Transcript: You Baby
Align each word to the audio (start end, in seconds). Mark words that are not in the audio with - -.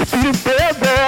You 0.00 0.32
Baby 0.32 0.99